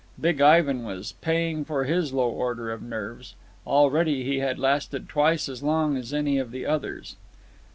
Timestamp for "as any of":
5.95-6.49